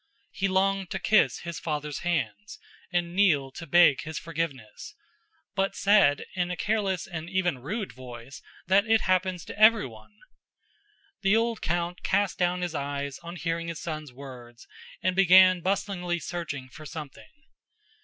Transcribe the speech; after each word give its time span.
He 0.31 0.47
longed 0.47 0.89
to 0.89 0.97
kiss 0.99 1.41
his 1.41 1.59
father's 1.59 1.99
hands 1.99 2.57
and 2.91 3.13
kneel 3.15 3.51
to 3.51 3.67
beg 3.67 4.01
his 4.01 4.17
forgiveness, 4.17 4.95
but 5.53 5.75
said, 5.75 6.25
in 6.33 6.49
a 6.49 6.57
careless 6.57 7.05
and 7.05 7.29
even 7.29 7.59
rude 7.59 7.91
voice, 7.93 8.41
that 8.65 8.87
it 8.87 9.01
happens 9.01 9.45
to 9.45 9.59
everyone! 9.59 10.17
The 11.21 11.35
old 11.35 11.61
count 11.61 12.01
cast 12.01 12.39
down 12.39 12.61
his 12.63 12.73
eyes 12.73 13.19
on 13.19 13.35
hearing 13.35 13.67
his 13.67 13.79
son's 13.79 14.11
words 14.11 14.65
and 15.03 15.15
began 15.15 15.61
bustlingly 15.61 16.17
searching 16.17 16.67
for 16.67 16.83
something. 16.87 17.29